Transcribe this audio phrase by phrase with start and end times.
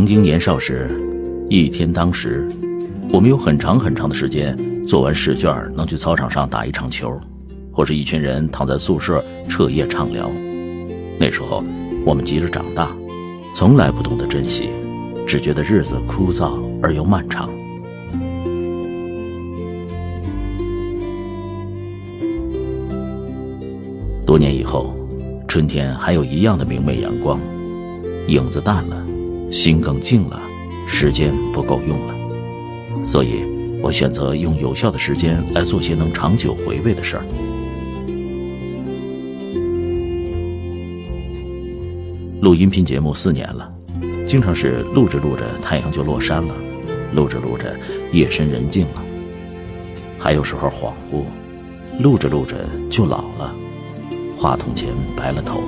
[0.00, 0.88] 曾经年少时，
[1.50, 2.48] 一天当时，
[3.12, 4.56] 我们有很长很长的时间
[4.86, 7.20] 做完试卷能去操场上打一场球，
[7.70, 10.30] 或是一群人躺在宿舍彻夜畅聊。
[11.18, 11.62] 那时候，
[12.06, 12.96] 我们急着长大，
[13.54, 14.70] 从来不懂得珍惜，
[15.26, 17.50] 只觉得日子枯燥而又漫长。
[24.24, 24.94] 多年以后，
[25.46, 27.38] 春天还有一样的明媚阳光，
[28.28, 28.96] 影子淡了，
[29.50, 30.40] 心更静了，
[30.86, 33.42] 时间不够用了，所以
[33.82, 37.24] 我选择用有效的时间来做些能长久回味的事儿。
[42.40, 43.70] 录音频节目四年了，
[44.26, 46.54] 经常是录着录着太阳就落山了，
[47.14, 47.76] 录着录着
[48.12, 49.02] 夜深人静了，
[50.18, 51.24] 还有时候恍惚，
[52.00, 52.56] 录着录着
[52.88, 53.54] 就老了，
[54.38, 55.60] 话筒前白了头。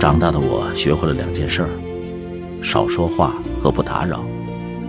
[0.00, 1.68] 长大的我学会了两件事儿：
[2.62, 4.24] 少说话和不打扰。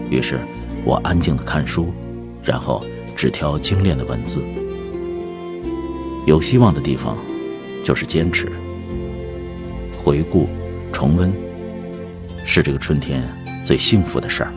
[0.09, 0.39] 于是，
[0.85, 1.93] 我安静的看书，
[2.41, 2.81] 然后
[3.13, 4.41] 只挑精炼的文字。
[6.25, 7.17] 有希望的地方，
[7.83, 8.49] 就是坚持。
[10.01, 10.47] 回顾、
[10.93, 11.29] 重温，
[12.45, 13.21] 是这个春天
[13.65, 14.53] 最幸福的事儿。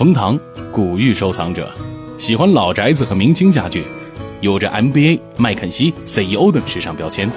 [0.00, 0.40] 冯唐，
[0.72, 1.70] 古玉收藏者，
[2.18, 3.84] 喜欢老宅子和明清家具，
[4.40, 7.30] 有着 MBA、麦肯锡、CEO 等时尚标签，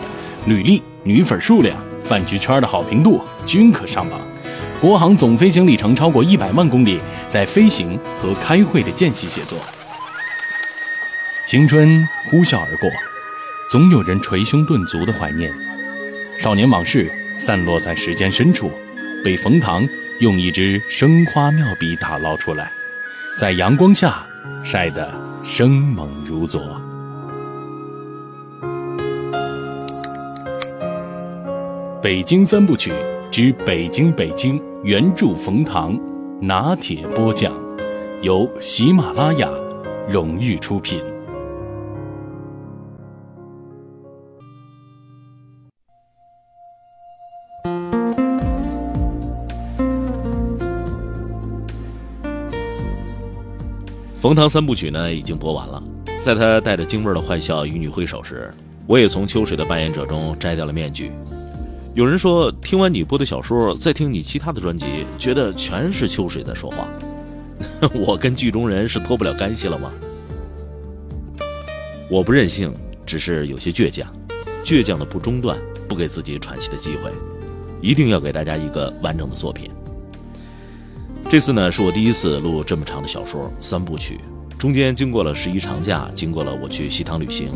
[0.45, 1.75] 履历、女粉数量、
[2.05, 4.21] 饭局圈的好评度均可上榜。
[4.79, 9.59] 国航总飞行里程超过一百万公里，在飞行和开会的间隙写作。
[11.45, 12.89] 青春呼啸而过，
[13.69, 15.51] 总有人捶胸顿足的怀念。
[16.39, 18.71] 少年往事散落在时间深处，
[19.21, 19.85] 被冯唐。
[20.23, 22.71] 用一支生花妙笔打捞出来，
[23.37, 24.25] 在阳光下
[24.63, 25.13] 晒得
[25.43, 26.61] 生猛如昨。
[32.01, 32.93] 北京三部曲
[33.29, 35.99] 之《北京北京》原著冯唐，
[36.39, 37.51] 拿铁播讲，
[38.21, 39.49] 由喜马拉雅
[40.09, 41.12] 荣誉出品。
[54.23, 55.83] 冯唐三部曲呢已经播完了，
[56.21, 58.49] 在他带着京味儿的坏笑与你挥手时，
[58.87, 61.11] 我也从秋水的扮演者中摘掉了面具。
[61.93, 64.85] 有人说，听完你播的小说，再听你其他的专辑，
[65.19, 66.87] 觉得全是秋水在说话。
[67.93, 69.91] 我跟剧中人是脱不了干系了吗？
[72.09, 72.73] 我不任性，
[73.05, 74.09] 只是有些倔强，
[74.63, 77.11] 倔强的不中断，不给自己喘息的机会，
[77.81, 79.69] 一定要给大家一个完整的作品。
[81.33, 84.19] 这次呢，是我第一次录这么长的小说三部曲，
[84.55, 87.49] 中间经过了十一长假，经过了我去西塘旅行，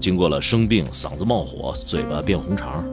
[0.00, 2.84] 经过了生病、嗓子冒火、嘴巴变红肠，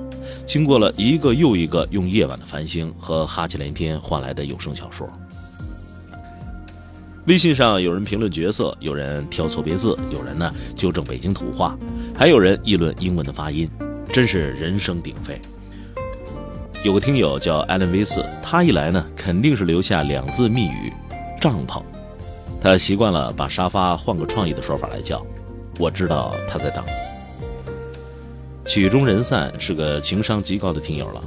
[0.46, 5.10] 经过了一个又一个用夜晚的繁星和哈气连天换来的有声小说。
[7.26, 11.76] 微信上有人评论角色，有人挑错别字，有人呢纠正北京土话，
[12.16, 13.68] 还有人议论英文的发音，
[14.14, 15.42] 真是人声鼎沸。
[16.84, 20.94] 有个听友叫艾伦威斯，他一来呢，肯定是留下两字密语：
[21.42, 21.82] 帐篷。
[22.62, 25.26] 他习惯了把沙发换个创意的说法来叫。
[25.80, 26.84] 我知道他在等。
[28.66, 31.24] 曲终人散是个情商极高的听友了。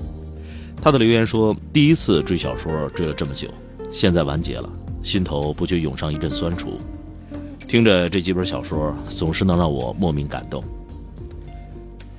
[0.80, 3.48] 他的留言说：第一次追小说追了这么久，
[3.92, 4.68] 现在完结了，
[5.02, 6.80] 心头不觉涌上一阵酸楚。
[7.68, 10.64] 听着这几本小说，总是能让我莫名感动。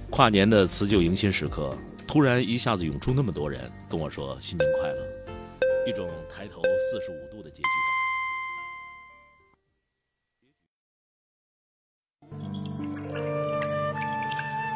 [0.10, 1.75] 跨年的辞旧迎新时刻。
[2.12, 4.98] 突然一下子涌出那么多人跟我说新年快乐，
[5.88, 7.69] 一种抬头四十五度的结局
[12.28, 12.46] 感。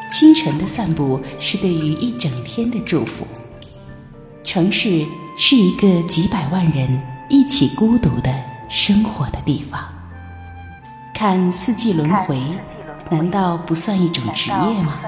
[0.10, 3.28] 清晨的散步是对于一整天的祝福。
[4.46, 5.06] 城市
[5.38, 6.88] 是一个几百万人
[7.30, 8.34] 一起孤独的
[8.70, 9.84] 生活的地方。
[11.14, 12.40] 看四季轮回，
[13.12, 15.02] 难道不算一种职业吗？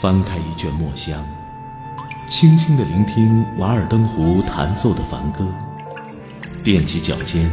[0.00, 1.22] 翻开一卷墨香，
[2.26, 5.44] 轻轻地聆听瓦尔登湖弹奏的梵歌，
[6.64, 7.50] 踮起脚尖，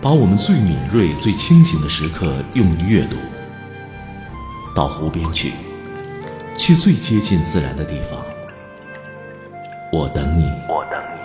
[0.00, 3.18] 把我们最敏锐、最清醒的时刻用于阅读。
[4.74, 5.52] 到湖边去，
[6.56, 8.18] 去最接近自然的地方。
[9.92, 10.44] 我等你。
[10.66, 11.19] 我等你。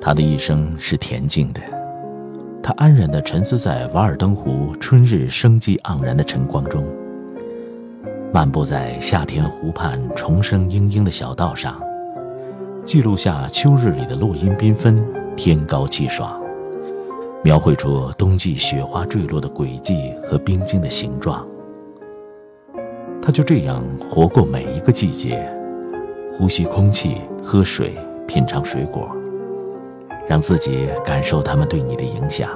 [0.00, 1.60] 他的一生是恬静的，
[2.62, 6.82] 他安然地沉思在瓦尔登湖春日生机盎然的晨光中，
[8.32, 11.78] 漫步在夏天湖畔虫声嘤嘤的小道上，
[12.82, 15.04] 记录下秋日里的落英缤纷、
[15.36, 16.40] 天高气爽，
[17.44, 21.46] 描绘出冬季雪花坠落的轨迹和冰晶的形状。
[23.20, 25.46] 他就这样活过每一个季节，
[26.38, 27.94] 呼吸空气，喝水，
[28.26, 29.14] 品尝水果。
[30.30, 32.48] 让自己感受他们对你的影响。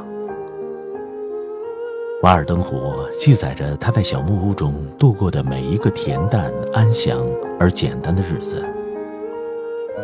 [2.23, 7.27] 瓦尔登湖记载着他在小木屋中度过的每一个恬淡、安详
[7.59, 8.65] 而简单的日子。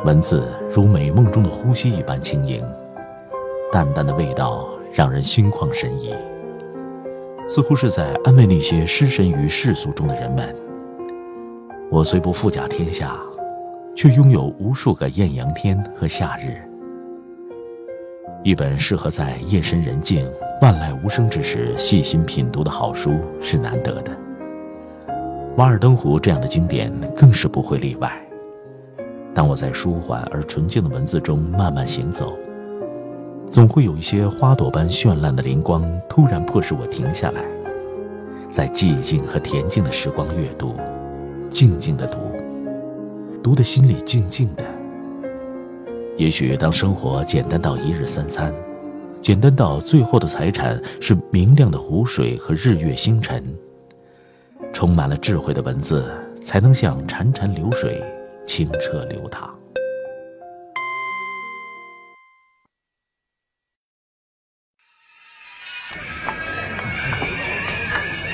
[0.04, 2.60] 文字如美梦中的呼吸一般轻盈，
[3.70, 6.12] 淡淡的味道让人心旷神怡，
[7.46, 10.52] 似乎是在安慰那些失神于世俗中的人们。
[11.88, 13.16] 我虽不富甲天下，
[13.94, 16.60] 却拥有无数个艳阳天和夏日。
[18.42, 20.26] 一本适合在夜深人静、
[20.62, 24.12] 万籁无声之时细心品读的好书是难得的。
[25.56, 28.10] 《瓦尔登湖》这样的经典更是不会例外。
[29.34, 32.34] 当我在舒缓而纯净的文字中慢慢行走，
[33.46, 37.42] 总会有一些花朵般绚烂的灵光突然迫使我停下来，
[38.50, 40.74] 在寂静和恬静的时光阅读，
[41.50, 42.16] 静静的读，
[43.42, 44.64] 读的心里静静的。
[46.20, 48.54] 也许当生活简单到一日三餐，
[49.22, 53.42] 简单到最后的财产是明亮的湖水和日月星辰，
[54.70, 56.04] 充满了智慧的文字，
[56.42, 58.04] 才能像潺潺流水，
[58.44, 59.48] 清澈流淌。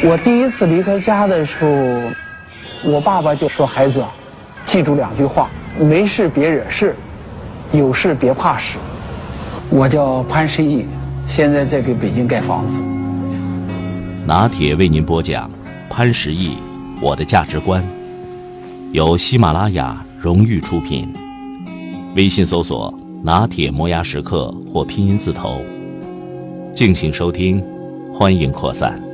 [0.02, 4.04] 我第一次离开家的时候，我爸爸就说：“孩子，
[4.64, 5.48] 记住两句话，
[5.78, 6.92] 没事别惹事。”
[7.72, 8.78] 有事别怕事。
[9.68, 10.84] 我叫潘石屹，
[11.26, 12.84] 现在在给北京盖房子。
[14.24, 15.48] 拿铁为您播讲
[15.88, 16.52] 《潘石屹
[17.00, 17.82] 我的价值观》，
[18.92, 21.12] 由喜马拉雅荣誉出品。
[22.14, 22.92] 微信搜索
[23.22, 25.60] “拿铁磨牙时刻”或拼音字头，
[26.72, 27.62] 敬请收听，
[28.14, 29.05] 欢迎扩散。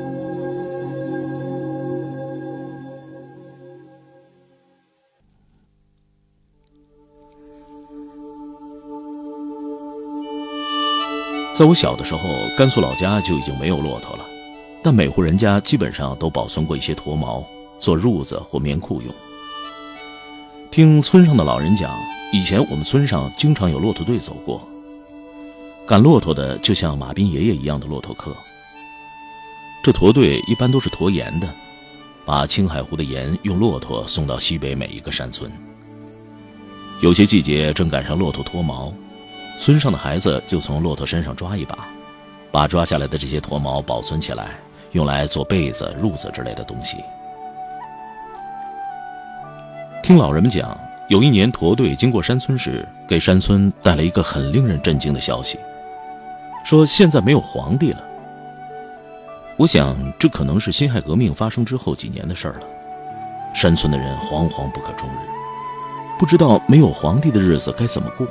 [11.62, 12.20] 在我小的时候，
[12.58, 14.26] 甘肃老家就已经没有骆驼了，
[14.82, 17.46] 但每户人家基本上都保存过一些驼毛，
[17.78, 19.14] 做褥子或棉裤用。
[20.72, 21.96] 听村上的老人讲，
[22.32, 24.60] 以前我们村上经常有骆驼队走过，
[25.86, 28.34] 赶骆驼的就像马斌爷爷一样的骆驼客。
[29.84, 31.48] 这驼队一般都是驮盐的，
[32.24, 35.48] 把青海湖的盐用骆驼送到西北每一个山村。
[37.00, 38.92] 有些季节正赶上骆驼脱毛。
[39.58, 41.86] 村上的孩子就从骆驼身上抓一把，
[42.50, 44.50] 把抓下来的这些驼毛保存起来，
[44.90, 46.96] 用来做被子、褥子之类的东西。
[50.02, 50.76] 听老人们讲，
[51.08, 55.58] 有一年驼队经过山村时，给山村带来一个很令人震惊的消息，
[56.64, 58.04] 说现在没有皇帝了。
[59.56, 62.60] 我想，这可能是辛亥革命发生之后几年的事儿了。
[63.54, 65.28] 山村的人惶惶不可终日，
[66.18, 68.26] 不知道没有皇帝的日子该怎么过。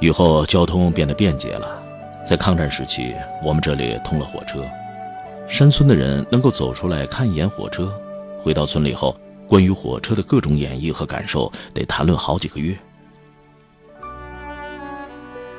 [0.00, 1.82] 以后交通变得便捷了，
[2.26, 4.62] 在抗战时期，我们这里通了火车，
[5.48, 7.90] 山村的人能够走出来看一眼火车。
[8.38, 9.16] 回到村里后，
[9.48, 12.76] 关于火车的各种演绎和感受得谈论好几个月。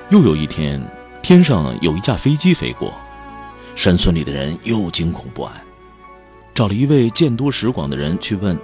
[0.09, 0.79] 又有一天，
[1.23, 2.93] 天上有一架飞机飞过，
[3.75, 5.51] 山村里的人又惊恐不安，
[6.53, 8.55] 找了一位见多识广的人去问：“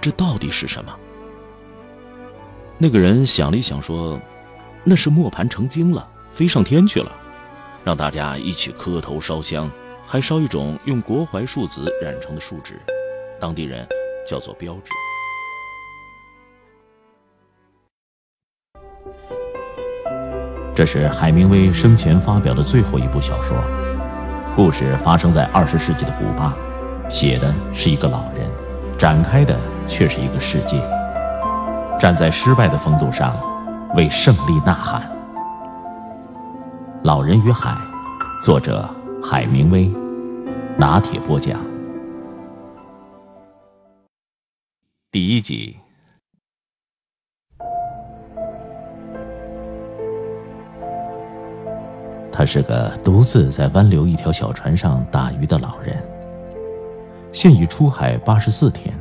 [0.00, 0.96] 这到底是什么？”
[2.78, 4.18] 那个人想了一想，说。
[4.88, 7.10] 那是磨盘成精了飞上天去了
[7.82, 9.68] 让大家一起磕头烧香
[10.06, 12.80] 还烧一种用国槐树籽染成的树脂
[13.40, 13.84] 当地人
[14.28, 14.92] 叫做标志。
[20.72, 23.56] 这是海明威生前发表的最后一部小说
[24.54, 26.56] 故事发生在二十世纪的古巴
[27.08, 28.48] 写的是一个老人
[28.96, 30.80] 展开的却是一个世界。
[31.98, 33.36] 站在失败的风度上
[33.96, 35.00] 为胜利呐喊。
[37.02, 37.70] 《老人与海》，
[38.44, 38.86] 作者
[39.22, 39.90] 海明威，
[40.76, 41.58] 拿铁播讲。
[45.10, 45.78] 第一集。
[52.30, 55.96] 他是个独自在湾流一条小船上打鱼的老人。
[57.32, 58.94] 现已出海八十四天，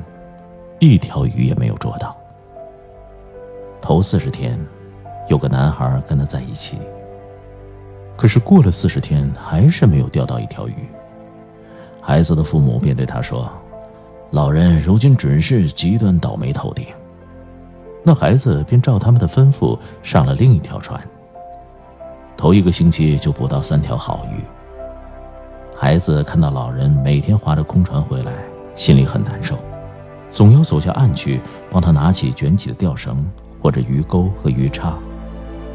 [0.79, 2.15] 一条鱼也没有捉到。
[3.81, 4.57] 头四十天，
[5.27, 6.77] 有个男孩跟他在一起。
[8.15, 10.75] 可是过了四十天，还是没有钓到一条鱼。
[12.01, 13.49] 孩子的父母便对他说
[14.31, 16.85] ：“老人如今准是极端倒霉透顶。”
[18.03, 21.01] 那孩子便照他们的吩咐上了另一条船。
[22.37, 24.43] 头一个星期就捕到三条好鱼。
[25.75, 28.31] 孩子看到老人每天划着空船回来，
[28.75, 29.57] 心里很难受，
[30.31, 31.41] 总要走下岸去
[31.71, 33.25] 帮他拿起卷起的钓绳
[33.61, 34.93] 或者鱼钩和鱼叉，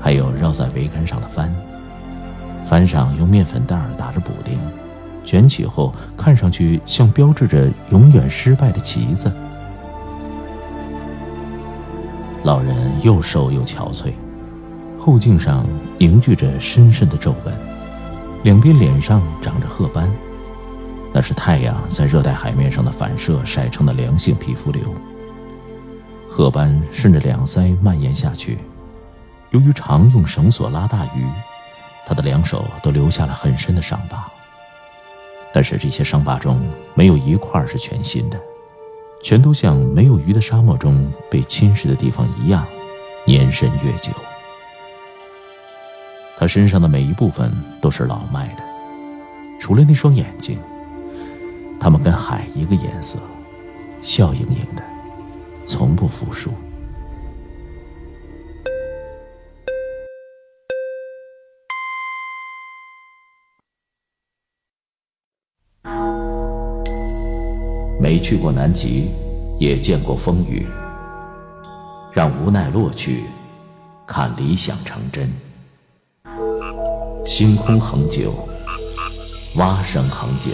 [0.01, 1.55] 还有绕在桅杆上的帆。
[2.69, 4.59] 帆上用面粉袋打着补丁，
[5.25, 9.31] 卷起后看上去像标志着永远失败的旗子。
[12.45, 14.13] 老人又瘦又憔悴。
[14.99, 15.67] 后颈上
[15.99, 17.55] 凝聚着深深的皱纹，
[18.43, 20.11] 两边脸上长着褐斑，
[21.13, 24.83] 那是太阳在热带海面上的反射晒成的良性皮肤瘤。
[26.29, 28.59] 褐斑顺着两腮蔓延下去，
[29.51, 31.27] 由于常用绳索拉大鱼，
[32.07, 34.31] 他的两手都留下了很深的伤疤。
[35.53, 36.65] 但是这些伤疤中
[36.95, 38.41] 没有一块是全新的，
[39.23, 42.65] 全都像没有鱼的沙漠中被侵蚀的地方一样，
[43.27, 44.13] 年深月久。
[46.39, 48.63] 他身上的每一部分都是老迈的，
[49.59, 50.59] 除了那双眼睛，
[51.81, 53.19] 他们跟海一个颜色，
[54.01, 54.83] 笑盈盈的，
[55.65, 56.53] 从不服输。
[68.11, 69.09] 没去过南极，
[69.61, 70.67] 也见过风雨，
[72.13, 73.23] 让无奈落去，
[74.05, 75.33] 看理想成真。
[77.25, 78.35] 星空恒久，
[79.59, 80.51] 蛙声恒久。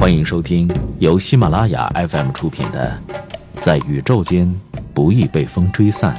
[0.00, 0.66] 欢迎收听
[1.00, 2.90] 由喜马拉雅 FM 出品的
[3.60, 4.50] 《在宇宙间
[4.94, 6.16] 不易被风吹散》，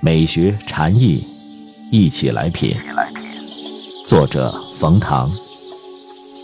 [0.00, 1.26] 美学禅意，
[1.90, 2.74] 一起来品。
[4.06, 5.30] 作者冯唐，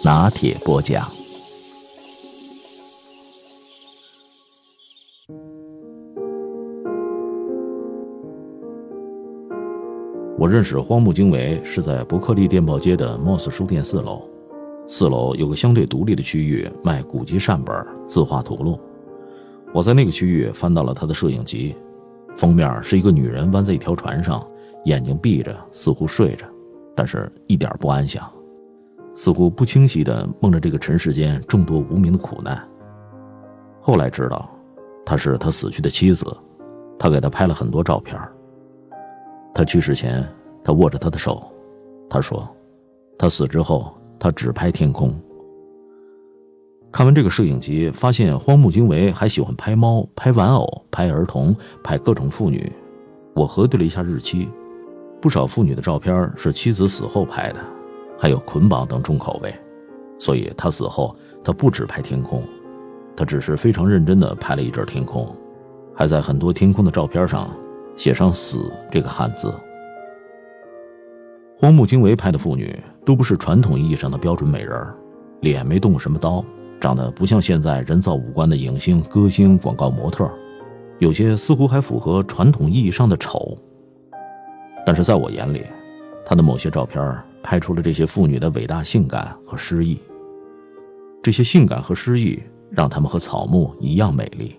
[0.05, 1.09] 拿铁播讲。
[10.39, 14.23] 我认识荒木经惟是在伯克利电报街的 Moss 书店四楼，
[14.87, 18.79] 四楼有个相对独立的区域卖古籍善本、字画图录。
[19.75, 21.75] 我在那个区域翻到了他的摄影集，
[22.37, 24.47] 封面是一个女人弯在一条船上，
[24.85, 26.47] 眼睛闭着，似乎睡着，
[26.99, 28.29] 但是一点不安详，
[29.15, 32.61] 似乎不清晰地梦着这个尘世间众多无名的苦难。
[33.81, 34.51] 后来知道，
[35.07, 36.27] 她是他死去的妻子，
[36.99, 38.21] 他给他拍了很多照片。
[39.55, 40.29] 他去世前，
[40.65, 41.41] 他握着他的手，
[42.11, 42.49] 他说
[43.17, 45.15] ：“他死之后，他只拍天空。”
[46.91, 52.73] 看完这个摄影集，发现荒木经惟还喜欢拍猫、拍玩偶、拍儿童、拍各种妇女。
[53.37, 54.49] 我核对了一下日期，
[55.21, 57.61] 不少妇女的照片是妻子死后拍的，
[58.19, 59.53] 还有捆绑等重口味。
[60.19, 62.43] 所以他死后，他不止拍天空，
[63.17, 65.35] 他只是非常认真地拍了一阵天空，
[65.95, 67.51] 还在很多天空的照片上。
[67.97, 69.53] 写上“死”这个汉字。
[71.59, 74.87] 荒木经惟拍的妇女都不是传统意义上的标准美人
[75.41, 76.45] 脸没动过什么刀，
[76.79, 80.31] 长得不像现在人造五官的影星、歌星、广告模特，
[81.01, 83.59] 有些似乎还符合传统意义上的丑。
[84.89, 85.67] 但是在我眼里，
[86.25, 89.99] 他的某些照片拍出了这些妇女的伟大性感和诗意。
[91.23, 94.57] 这些性感和诗意让他们和草木一样美丽。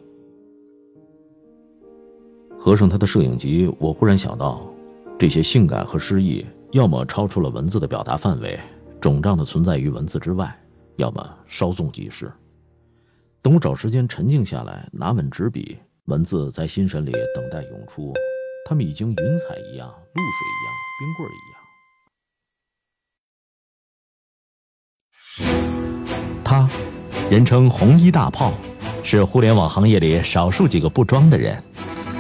[2.60, 4.62] 合上他的摄影集，我忽然想到，
[5.18, 8.60] 这些性感和诗意，要么超出了文字的表达范围，
[9.02, 10.56] 肿胀的存在于文字之外，
[10.98, 12.32] 要么稍纵即逝。
[13.42, 18.14] 等我找时间沉静下来，拿稳纸笔，文字在心神里等待涌出，
[18.66, 21.60] 它们已经云彩一样，露水一样，冰棍一样。
[26.44, 26.68] 他，
[27.30, 28.54] 人称红衣大炮，
[29.04, 31.62] 是互联网行业里少数几个不装的人。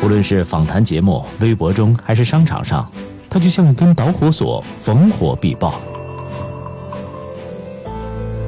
[0.03, 2.91] 无论是访谈节目、微博中，还是商场上，
[3.29, 5.79] 他就像一根导火索，逢火必爆。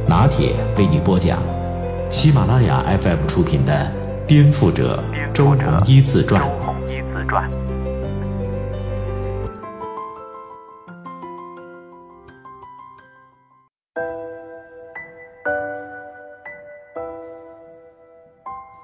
[0.07, 1.41] 拿铁为你播讲，
[2.09, 3.91] 喜马拉雅 FM 出品的
[4.25, 6.41] 《颠覆者周鸿祎自传》。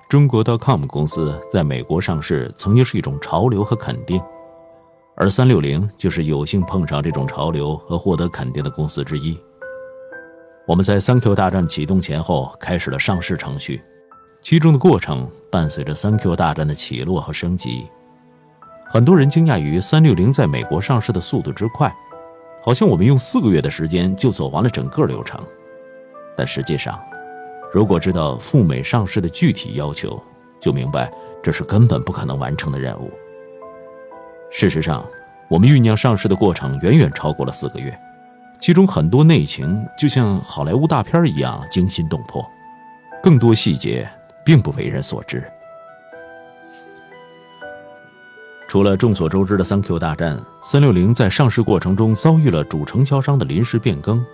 [0.10, 4.22] 中国 .com 公司在美国上市，曾经是一种潮流和肯定，
[5.18, 9.38] 而三六零就是有幸碰上这种潮流和获得肯定的公司之一。
[10.66, 13.82] 我们在三 Q 大战启动前后开始了上市程序，
[14.42, 17.86] 其中的过程伴随着三 Q 大战的起落和升级。
[18.90, 21.94] 很多人惊讶于三六零在美国上市的速度之快，
[22.64, 25.44] 好像我们用四个月的时间就走完了整个流程，
[26.38, 26.98] 但实际上。
[27.78, 30.20] 如果知道赴美上市的具体要求，
[30.60, 33.12] 就明白这是根本不可能完成的任务。
[34.50, 35.06] 事实上，
[35.48, 37.96] 我们酝酿上市的过程远远超过了四个月，
[38.60, 42.44] 其中很多内情就像好莱坞大片一样惊心动魄，
[43.22, 44.10] 更多细节
[44.44, 45.44] 并不为人所知。
[48.68, 54.26] 除了众所周知的三 Q 大战，三六零在上市过程中遭遇了主承销商的临时变更。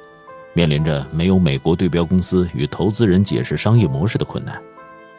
[0.53, 4.61] 面临着没有美国对标公司与投资人解释商业模式的困难，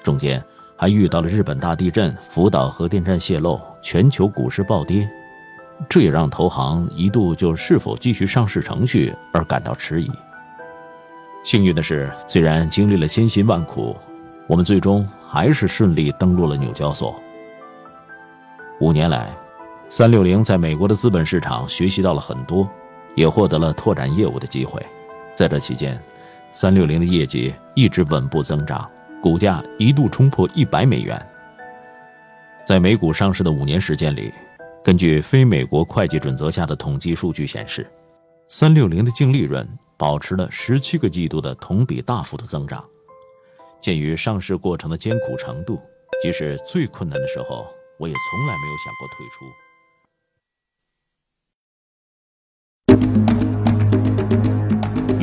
[0.03, 0.43] 中间
[0.77, 5.09] 还遇到了日本大地震、福岛核电站泄漏、全球股市暴跌，
[5.89, 10.11] 这也让投行一度就是否继续上市程序而感到迟疑。
[11.43, 13.97] 幸运的是，虽然经历了千辛万苦，
[14.47, 17.15] 我们最终还是顺利登陆了纽交所。
[18.81, 19.37] 五年来，
[19.89, 22.69] 三六零在美国的资本市场学习到了很多，
[23.15, 24.81] 也获得了拓展业务的机会。
[25.35, 26.01] 在这期间，
[26.53, 28.89] 三六零的业绩一直稳步增长，
[29.21, 31.21] 股价一度冲破一百美元。
[32.65, 34.33] 在美股上市的五年时间里，
[34.83, 37.85] 根据非美国会计准则下的统计数据显示，
[38.47, 42.83] 三六零的净利润保持了十七个季度的同比大幅的增长。
[43.81, 45.81] 鉴于上市过程的艰苦程度，
[46.23, 47.67] 即使最困难的时候，
[47.99, 49.64] 我也从来没有想过退出。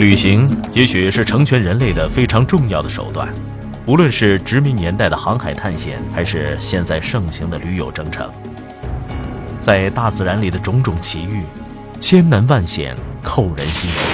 [0.02, 3.32] 旅行也许是成全人类的非常重要的手段，
[3.86, 8.28] 无论是殖民年代的航海探险，还是现在盛行的驴友征程，
[9.60, 11.44] 在大自然里的种种奇遇，
[12.00, 14.10] 千难万险，扣人心弦。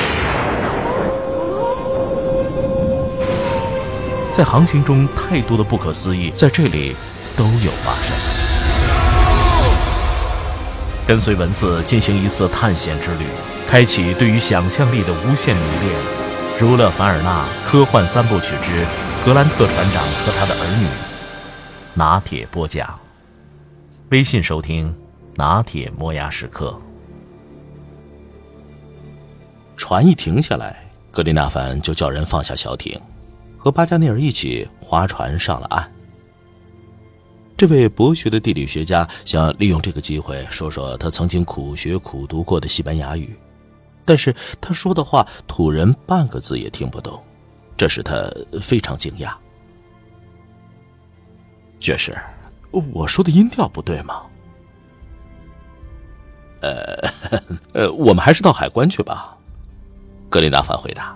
[4.33, 6.97] 在航行中，太多的不可思议在这里
[7.37, 8.13] 都有发生。
[11.07, 13.23] 跟随文字进行一次探险之旅。
[13.67, 15.93] 开启对于想象力的无限迷恋，
[16.59, 18.85] 《儒勒·凡尔纳科幻三部曲之
[19.25, 20.85] 格兰特船长和他的儿女》，
[21.93, 22.97] 拿铁播讲。
[24.09, 24.95] 微信收听
[25.35, 26.79] 拿铁磨牙时刻。
[29.75, 32.97] 船一停下来，格林纳凡就叫人放下小艇，
[33.57, 35.91] 和巴加内尔一起划船上了岸。
[37.57, 43.35] 这位博学的地理学家想利用这个机会说说他曾经苦学苦读过的西班牙语。
[44.07, 47.21] 但是他说的话，土人半个字也听不懂，
[47.75, 49.33] 这使他非常惊讶。
[51.79, 52.17] 爵士，
[52.71, 54.23] 我说的音调不对吗？
[56.61, 57.07] 呃，
[57.73, 59.37] 呃，我们还是到海关去吧。
[60.29, 61.15] 格林达凡回答。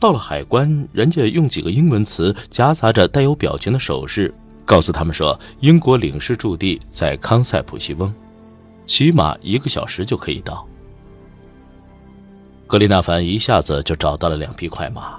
[0.00, 8.12] 到了海关，人家用几个英文词夹杂着带有表情的手势，告诉他们说，英国领事驻地在康塞普西翁。
[8.86, 10.66] 起码一个小时就可以到。
[12.66, 15.18] 格里纳凡一下子就找到了两匹快马，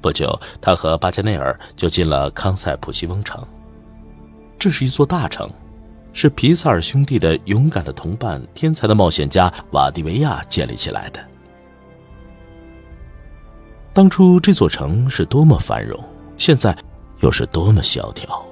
[0.00, 3.44] 不久，他和巴加内尔就进了康塞普西翁城。
[4.58, 5.50] 这是一座大城，
[6.12, 11.20] 是皮萨尔兄弟的勇敢的同伴、天才的冒险家瓦迪维亚建立起来的。
[13.92, 15.98] 当初这座城是多么繁荣，
[16.38, 16.76] 现在
[17.20, 18.42] 又是多么萧条。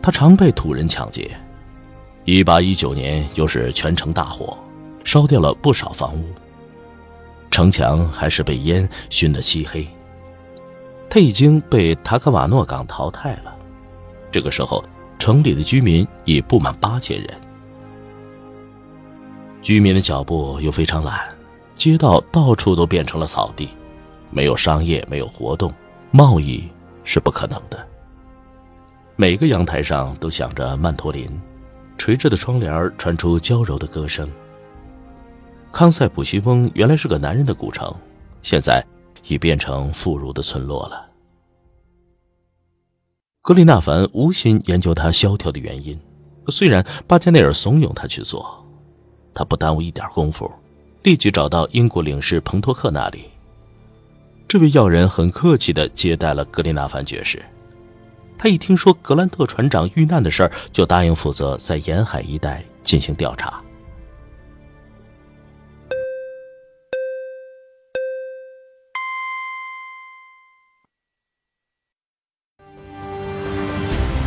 [0.00, 1.30] 他常被土人抢劫。
[2.24, 4.56] 一八一九年，又是全城大火，
[5.02, 6.24] 烧掉了不少房屋。
[7.50, 9.84] 城墙还是被烟熏得漆黑。
[11.10, 13.54] 他已经被塔克瓦诺港淘汰了。
[14.30, 14.82] 这个时候，
[15.18, 17.28] 城里的居民已不满八千人。
[19.60, 21.28] 居民的脚步又非常懒，
[21.76, 23.68] 街道到处都变成了草地，
[24.30, 25.74] 没有商业，没有活动，
[26.12, 26.66] 贸易
[27.04, 27.84] 是不可能的。
[29.16, 31.28] 每个阳台上都响着曼陀林。
[31.96, 34.28] 垂着的窗帘传出娇柔的歌声。
[35.70, 37.94] 康塞普西翁原来是个男人的古城，
[38.42, 38.84] 现在
[39.26, 41.08] 已变成妇孺的村落了。
[43.40, 45.98] 格里纳凡无心研究他萧条的原因，
[46.48, 48.64] 虽然巴加内尔怂恿他去做，
[49.34, 50.50] 他不耽误一点功夫，
[51.02, 53.24] 立即找到英国领事彭托克那里。
[54.46, 57.42] 这位要人很客气的接待了格里纳凡爵士。
[58.42, 63.62] 他一听说格兰特船长遇难的事儿，就答应负责在沿海一带进行调查。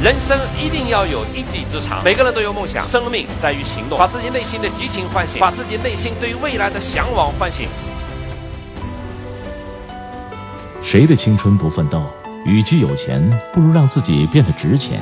[0.01, 7.67] 人生一定要有一技之长，每个人都有梦想，生命在于行动，把自己内心的激情唤醒，把自己内心对于未来的向往唤醒。
[10.82, 12.01] 谁的青春不奋斗？
[12.45, 15.01] 与其有钱，不如让自己变得值钱。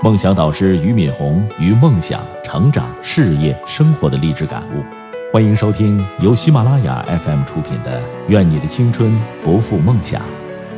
[0.00, 4.84] 梦想导师俞敏洪与梦想、成长、事业、生活的励志感悟，
[5.32, 9.12] 欢迎收听由喜马拉雅 FM 出品的《愿你的青春
[9.42, 10.20] 不负梦想》，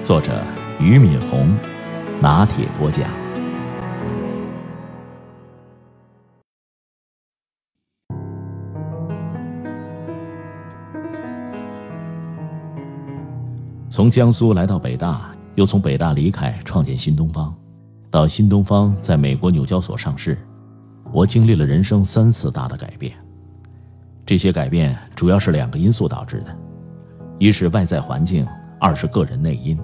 [0.02, 0.42] 作者
[0.78, 1.54] 俞敏洪，
[2.18, 3.04] 拿铁播讲。
[13.90, 17.54] 从江苏来到北大，又从北大离开，创建新东方，
[18.10, 20.38] 到新东方在美国纽交所上市，
[21.12, 23.12] 我经历了人生三次大的改变。
[24.24, 26.56] 这些改变主要是两个因素导致的：
[27.38, 28.46] 一是外在环境，
[28.78, 29.78] 二是个人内因。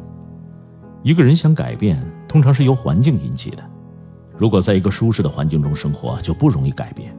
[1.02, 3.62] 一个人想改变，通常是由环境引起的。
[4.36, 7.16] 如果在一个舒适的环境中生活，就不容易改变。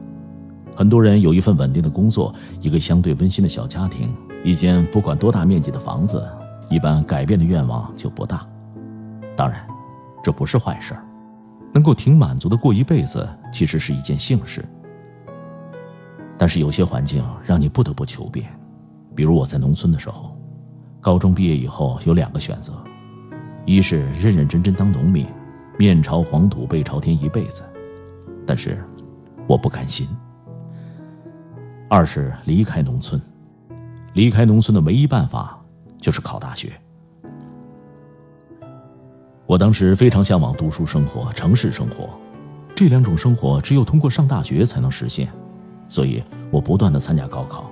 [0.74, 6.22] 很多人有一份稳定的工作，一个相对温馨的小家庭，一间不管多大面积的房子。
[6.70, 8.46] 一般改变的愿望就不大，
[9.34, 9.66] 当然，
[10.22, 11.02] 这不是坏事儿，
[11.72, 14.64] 能够挺满足的过一辈子，其实是一件幸事。
[16.36, 18.46] 但是有些环境让你不得不求变，
[19.14, 20.36] 比如我在农村的时候，
[21.00, 22.74] 高中毕业以后有两个选择，
[23.64, 25.26] 一是认认真真当农民，
[25.78, 27.62] 面朝黄土背朝天一辈子，
[28.46, 28.84] 但是
[29.46, 30.06] 我不甘心；
[31.88, 33.20] 二是离开农村，
[34.12, 35.57] 离开农村的唯一办法。
[36.00, 36.72] 就是考大学。
[39.46, 42.10] 我当时非常向往读书生活、城市生活，
[42.74, 45.28] 这两种生活只有通过上大学才能实现，
[45.88, 47.70] 所以我不断的参加高考。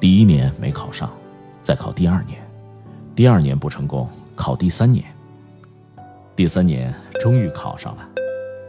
[0.00, 1.10] 第一年没考上，
[1.62, 2.40] 再考第二年，
[3.14, 5.04] 第二年不成功，考第三年，
[6.34, 8.08] 第三年终于考上了，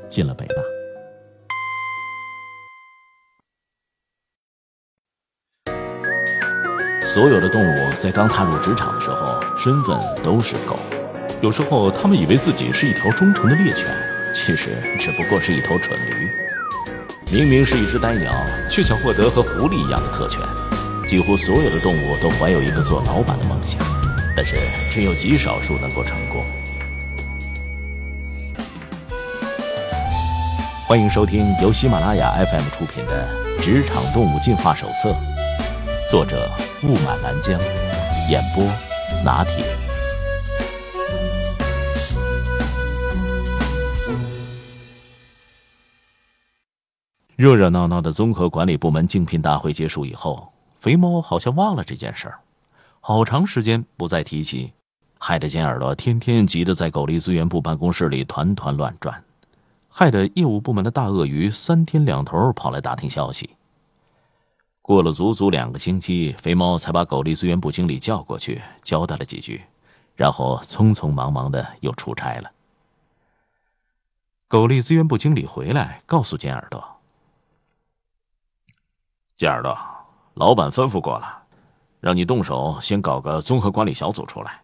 [0.07, 0.80] 进了北大。
[7.13, 10.80] 所有的动物在刚踏入职场的时候，身份都是狗。
[11.41, 13.86] 有时候，它们以为自己是一条忠诚的猎犬，
[14.34, 16.30] 其实只不过是一头蠢驴。
[17.30, 18.32] 明明是一只呆鸟，
[18.69, 20.39] 却想获得和狐狸一样的特权。
[21.06, 23.82] 几乎所有的动物都怀有一个做老板的梦想，
[24.34, 24.56] 但是
[24.89, 26.45] 只有极少数能够成功。
[30.88, 33.28] 欢迎收听由喜马拉雅 FM 出品的
[33.62, 35.10] 《职场动物进化手册》，
[36.12, 36.45] 作者。
[36.84, 37.58] 雾满南江，
[38.30, 38.65] 演播
[39.24, 39.63] 拿铁。
[47.38, 52.39] 热热闹闹的综合管理部门竞聘大会结束以后，肥猫好像忘了这件事儿，
[53.00, 54.74] 好长时间不再提起，
[55.17, 59.24] 害得尖耳朵天天急得在狗力资源部办公室里团团乱转，
[59.88, 63.52] 害得业务部门的大鳄鱼三天两头跑来打听消息。
[64.91, 69.63] 过了足足两个星期，肥猫才把狗力资源部经理叫过去，交代了几句，
[70.17, 72.51] 然后匆匆忙忙的又出差了。
[74.49, 76.84] 狗力资源部经理回来，告诉尖耳朵
[79.38, 79.73] ：“尖耳朵，
[80.34, 81.43] 老板吩咐过了，
[82.01, 84.62] 让你动手先搞个综合管理小组出来。”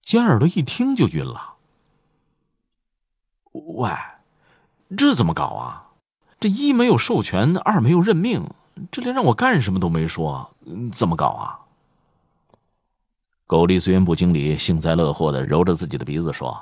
[0.00, 1.56] 尖耳朵一听就晕了
[3.52, 3.90] ：“喂，
[4.96, 5.88] 这怎么搞啊？”
[6.40, 8.48] 这一没有授权，二没有任命，
[8.90, 10.50] 这连让我干什么都没说，
[10.90, 11.60] 怎么搞啊？
[13.46, 16.58] 狗力资源部经理幸灾乐祸的揉着自己的鼻子说：“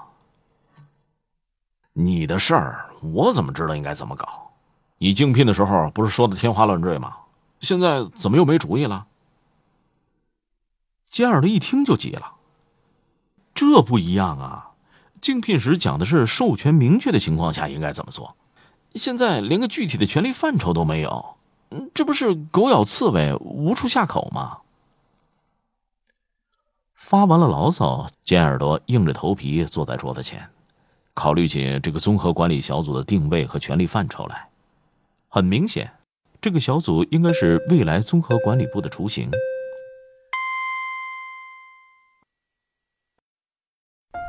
[1.93, 4.51] 你的事儿我怎么知道应该怎么搞？
[4.99, 7.15] 你竞聘的时候不是说的天花乱坠吗？
[7.61, 9.07] 现在怎么又没主意了？”
[11.09, 12.33] 尖耳朵一听就急了
[13.55, 14.73] ：“这不一样啊！
[15.21, 18.35] 竞聘时讲的是授权明确的情况下应该怎么做。”
[18.95, 21.37] 现在连个具体的权利范畴都没有，
[21.95, 24.59] 这不是狗咬刺猬无处下口吗？
[26.95, 30.49] 发完了牢骚，尖耳朵硬着头皮坐在桌子前，
[31.15, 34.49] 考虑起这个综合管理小组的定位和权力范畴来。
[35.29, 35.91] 很明显，
[36.41, 39.31] 这个小组应该是未来综合管理部的雏形。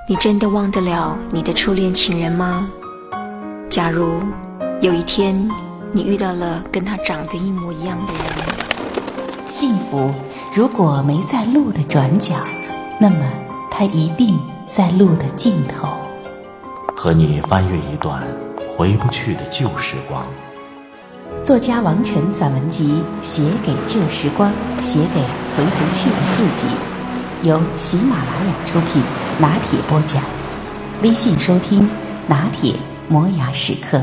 [0.08, 2.70] 你真的忘得了你的初恋情人吗？
[3.70, 4.22] 假如
[4.82, 5.36] 有一天
[5.92, 10.10] 你遇到了跟他长得一模一样的人，幸福
[10.56, 12.36] 如果没在路的转角，
[12.98, 13.18] 那么
[13.70, 14.40] 它一定
[14.72, 15.90] 在路的尽头。
[16.96, 18.24] 和你翻阅一段
[18.78, 20.26] 回不去的旧时光。
[21.44, 25.20] 作家王晨散文集《写给旧时光，写给
[25.58, 26.68] 回不去的自己》，
[27.46, 29.04] 由喜马拉雅出品。
[29.40, 30.24] 拿铁播讲，
[31.02, 31.86] 微信收听
[32.28, 32.76] 拿铁
[33.10, 34.02] 磨牙时刻。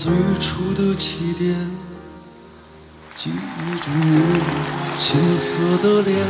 [0.00, 1.56] 最初的起点，
[3.16, 4.40] 记忆中你
[4.94, 6.24] 青涩的脸，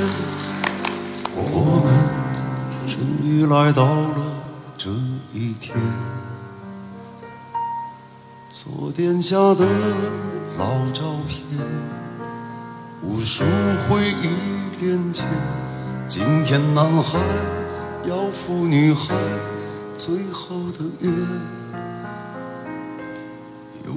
[1.35, 4.17] 我们终于来到了
[4.79, 4.89] 这
[5.35, 5.77] 一天。
[8.51, 9.67] 昨天下的
[10.57, 11.61] 老照片，
[13.03, 13.45] 无数
[13.87, 14.31] 回忆
[14.81, 15.25] 连接。
[16.09, 17.19] 今天男孩
[18.07, 19.15] 要赴女孩
[19.99, 21.11] 最后的约。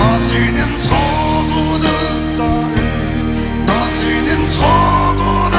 [0.00, 0.94] 那些年错
[1.52, 1.86] 过的
[2.38, 2.44] 大
[2.76, 2.78] 雨，
[3.66, 4.56] 那些年错
[5.16, 5.56] 过的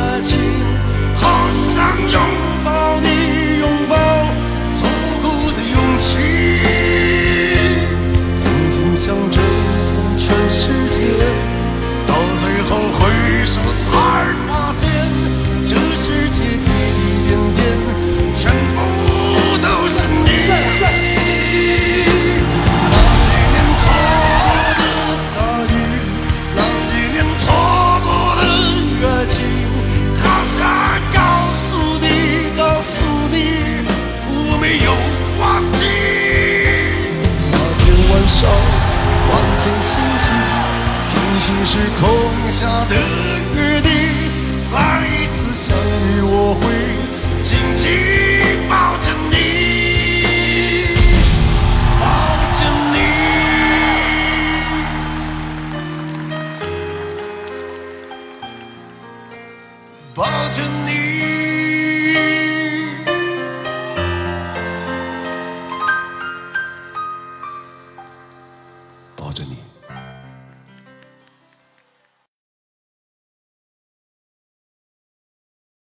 [0.00, 0.38] 爱情，
[1.14, 1.74] 好想
[2.10, 2.16] 拥